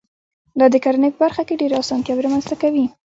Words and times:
دا 0.59 0.65
د 0.73 0.75
کرنې 0.83 1.09
په 1.13 1.19
برخه 1.23 1.41
کې 1.47 1.59
ډېرې 1.61 1.75
اسانتیاوي 1.83 2.21
رامنځته 2.23 2.55
کوي. 2.61 2.85